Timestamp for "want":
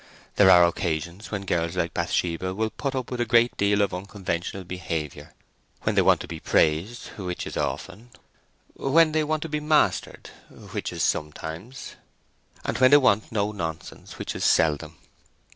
6.01-6.21, 9.23-9.43, 12.97-13.31